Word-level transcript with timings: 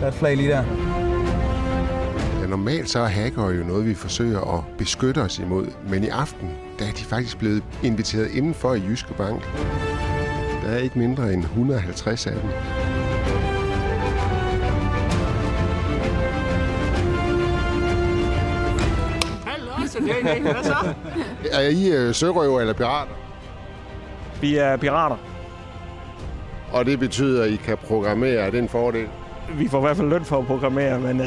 Der 0.00 0.12
er 0.12 0.14
et 0.14 0.14
flag 0.14 0.36
lige 0.36 0.48
der. 0.48 0.64
Ja, 2.40 2.46
normalt 2.46 2.90
så 2.90 2.98
er 2.98 3.06
hacker 3.06 3.50
jo 3.50 3.64
noget, 3.64 3.86
vi 3.86 3.94
forsøger 3.94 4.58
at 4.58 4.64
beskytte 4.78 5.18
os 5.18 5.38
imod. 5.38 5.66
Men 5.88 6.04
i 6.04 6.08
aften, 6.08 6.50
der 6.78 6.84
er 6.84 6.92
de 6.92 7.04
faktisk 7.04 7.38
blevet 7.38 7.62
inviteret 7.82 8.30
indenfor 8.30 8.74
i 8.74 8.82
Jyske 8.88 9.14
Bank. 9.14 9.42
Der 10.62 10.68
er 10.68 10.78
ikke 10.78 10.98
mindre 10.98 11.32
end 11.32 11.42
150 11.42 12.26
af 12.26 12.32
dem. 12.32 12.50
Er 21.52 21.68
I 21.68 21.88
øh, 21.92 22.14
sørøver 22.14 22.60
eller 22.60 22.74
pirater? 22.74 23.12
Vi 24.40 24.56
er 24.56 24.76
pirater. 24.76 25.16
Og 26.72 26.86
det 26.86 26.98
betyder, 26.98 27.44
at 27.44 27.50
I 27.50 27.56
kan 27.56 27.76
programmere. 27.76 28.34
Er 28.34 28.50
det 28.50 28.58
en 28.58 28.68
fordel? 28.68 29.06
Vi 29.58 29.68
får 29.68 29.78
i 29.78 29.80
hvert 29.80 29.96
fald 29.96 30.08
løn 30.08 30.24
for 30.24 30.38
at 30.38 30.46
programmere, 30.46 31.00
men 31.00 31.20
uh, 31.20 31.26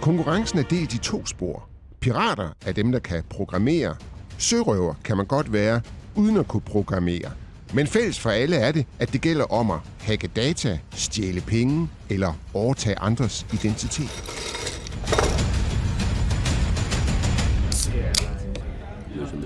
Konkurrencen 0.00 0.58
er 0.58 0.62
delt 0.62 0.94
i 0.94 0.98
to 0.98 1.26
spor. 1.26 1.68
Pirater 2.00 2.48
er 2.66 2.72
dem, 2.72 2.92
der 2.92 2.98
kan 2.98 3.22
programmere. 3.30 3.96
Sørøver 4.38 4.94
kan 5.04 5.16
man 5.16 5.26
godt 5.26 5.52
være, 5.52 5.80
uden 6.14 6.36
at 6.36 6.48
kunne 6.48 6.60
programmere. 6.60 7.30
Men 7.76 7.86
fælles 7.86 8.18
for 8.20 8.30
alle 8.30 8.56
er 8.56 8.72
det, 8.72 8.86
at 8.98 9.12
det 9.12 9.20
gælder 9.20 9.52
om 9.52 9.70
at 9.70 9.78
hacke 10.00 10.26
data, 10.26 10.78
stjæle 10.92 11.40
penge 11.40 11.88
eller 12.10 12.32
overtage 12.54 12.98
andres 12.98 13.46
identitet. 13.52 14.22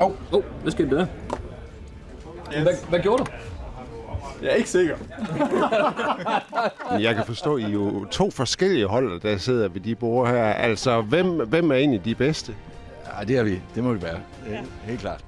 Åh, 0.00 0.06
oh, 0.06 0.12
oh, 0.32 0.42
hvad 0.62 0.72
skete 0.72 0.96
der? 0.96 1.06
Hvad, 2.62 2.88
hvad 2.88 3.00
gjorde 3.00 3.24
du? 3.24 3.30
Jeg 4.42 4.50
er 4.50 4.54
ikke 4.54 4.70
sikker. 4.70 4.96
Jeg 7.06 7.14
kan 7.14 7.24
forstå, 7.26 7.56
at 7.56 7.62
I 7.62 7.64
er 7.64 7.68
jo 7.68 8.04
to 8.04 8.30
forskellige 8.30 8.86
hold, 8.86 9.20
der 9.20 9.38
sidder 9.38 9.68
ved 9.68 9.80
de 9.80 9.94
bord 9.94 10.28
her. 10.28 10.44
Altså, 10.44 11.00
hvem, 11.00 11.48
hvem 11.48 11.70
er 11.70 11.76
egentlig 11.76 12.04
de 12.04 12.14
bedste? 12.14 12.54
Ja, 13.18 13.24
det 13.24 13.38
er 13.38 13.42
vi. 13.42 13.60
Det 13.74 13.84
må 13.84 13.92
vi 13.92 14.02
være. 14.02 14.20
Det 14.46 14.54
er 14.56 14.62
helt 14.84 15.00
klart. 15.00 15.24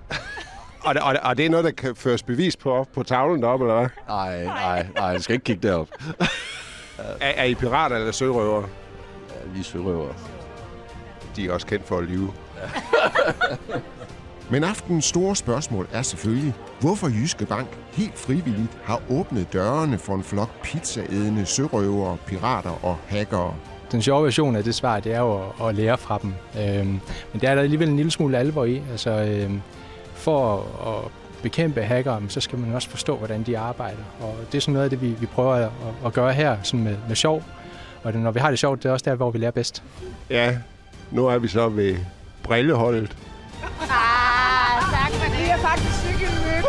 Og, 0.84 0.94
det- 0.94 1.02
og, 1.02 1.14
det- 1.14 1.20
og 1.22 1.36
det 1.36 1.46
er 1.46 1.50
noget, 1.50 1.64
der 1.64 1.70
kan 1.70 1.96
føres 1.96 2.22
bevis 2.22 2.56
på 2.56 2.72
op 2.72 2.88
på 2.94 3.02
tavlen 3.02 3.42
deroppe, 3.42 3.64
eller 3.64 3.78
hvad? 3.78 3.88
Nej, 4.08 4.44
nej, 4.44 4.86
nej, 4.94 5.16
du 5.16 5.22
skal 5.22 5.32
ikke 5.34 5.44
kigge 5.44 5.68
derop. 5.68 5.88
Er, 7.20 7.26
er 7.36 7.44
I 7.44 7.54
pirater 7.54 7.96
eller 7.96 8.12
sørøver? 8.12 8.60
Ja, 9.30 9.50
vi 9.54 9.60
er 9.60 9.64
sørøver. 9.64 10.12
De 11.36 11.48
er 11.48 11.52
også 11.52 11.66
kendt 11.66 11.86
for 11.88 11.98
at 11.98 12.04
lyve. 12.04 12.32
Men 14.50 14.64
aftenens 14.64 15.04
store 15.04 15.36
spørgsmål 15.36 15.88
er 15.92 16.02
selvfølgelig, 16.02 16.54
hvorfor 16.80 17.08
Jyske 17.08 17.46
Bank 17.46 17.68
helt 17.92 18.18
frivilligt 18.18 18.78
har 18.84 19.00
åbnet 19.10 19.52
dørene 19.52 19.98
for 19.98 20.14
en 20.14 20.22
flok 20.22 20.50
pizzaædende 20.62 21.46
sørøvere, 21.46 22.16
pirater 22.26 22.84
og 22.84 22.96
hackere. 23.06 23.54
Den 23.92 24.02
sjove 24.02 24.24
version 24.24 24.56
af 24.56 24.64
det 24.64 24.74
svar, 24.74 25.00
det 25.00 25.14
er 25.14 25.20
jo 25.20 25.36
at, 25.36 25.68
at 25.68 25.74
lære 25.74 25.98
fra 25.98 26.18
dem. 26.22 26.34
Øhm, 26.60 26.86
men 27.32 27.40
der 27.40 27.50
er 27.50 27.54
der 27.54 27.62
alligevel 27.62 27.88
en 27.88 27.96
lille 27.96 28.10
smule 28.10 28.38
alvor 28.38 28.64
i. 28.64 28.82
Altså, 28.90 29.10
øhm, 29.10 29.62
for 30.14 30.56
at, 30.56 30.88
at 30.88 31.10
bekæmpe 31.42 31.82
hackere, 31.82 32.22
så 32.28 32.40
skal 32.40 32.58
man 32.58 32.74
også 32.74 32.88
forstå, 32.88 33.16
hvordan 33.16 33.42
de 33.42 33.58
arbejder. 33.58 34.02
Og 34.20 34.34
det 34.52 34.58
er 34.58 34.60
sådan 34.60 34.72
noget 34.72 34.84
af 34.84 34.90
det, 34.90 35.00
vi, 35.02 35.08
vi 35.08 35.26
prøver 35.26 35.54
at, 35.54 35.70
at 36.06 36.12
gøre 36.12 36.32
her 36.32 36.56
sådan 36.62 36.84
med, 36.84 36.96
med 37.08 37.16
sjov. 37.16 37.42
Og 38.02 38.12
det, 38.12 38.20
når 38.20 38.30
vi 38.30 38.40
har 38.40 38.50
det 38.50 38.58
sjovt, 38.58 38.82
det 38.82 38.88
er 38.88 38.92
også 38.92 39.10
der, 39.10 39.14
hvor 39.14 39.30
vi 39.30 39.38
lærer 39.38 39.50
bedst. 39.50 39.82
Ja, 40.30 40.56
nu 41.10 41.26
er 41.26 41.38
vi 41.38 41.48
så 41.48 41.68
ved 41.68 41.96
brilleholdet. 42.42 43.16
Ah, 43.80 44.82
tak 44.92 45.10
for 45.12 45.30
det. 45.30 45.38
Vi 45.38 45.44
er 45.50 45.56
faktisk 45.56 45.94
cykelmøb. 45.94 46.64